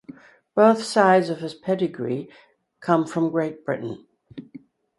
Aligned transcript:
Both 0.55 0.81
sides 0.83 1.29
of 1.29 1.41
his 1.41 1.53
pedigree 1.53 2.27
come 2.79 3.05
from 3.05 3.29
Great 3.29 3.63
Britain. 3.63 4.07